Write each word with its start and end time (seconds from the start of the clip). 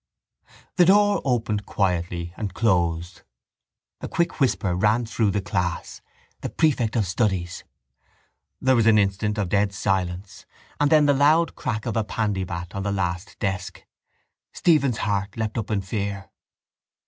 The 0.77 0.85
door 0.85 1.21
opened 1.23 1.67
quietly 1.67 2.33
and 2.35 2.55
closed. 2.55 3.21
A 3.99 4.07
quick 4.07 4.39
whisper 4.39 4.73
ran 4.75 5.05
through 5.05 5.29
the 5.29 5.43
class: 5.43 6.01
the 6.39 6.49
prefect 6.49 6.95
of 6.95 7.05
studies. 7.05 7.63
There 8.59 8.75
was 8.75 8.87
an 8.87 8.97
instant 8.97 9.37
of 9.37 9.49
dead 9.49 9.71
silence 9.75 10.47
and 10.79 10.89
then 10.91 11.05
the 11.05 11.13
loud 11.13 11.53
crack 11.53 11.85
of 11.85 11.95
a 11.95 12.03
pandybat 12.03 12.73
on 12.73 12.81
the 12.81 12.91
last 12.91 13.37
desk. 13.37 13.83
Stephen's 14.53 14.97
heart 14.97 15.37
leapt 15.37 15.55
up 15.59 15.69
in 15.69 15.81
fear. 15.81 16.31